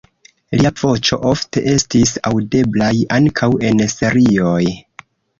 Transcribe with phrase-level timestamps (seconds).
[0.59, 4.63] Lia voĉo ofte estis aŭdeblaj ankaŭ en serioj.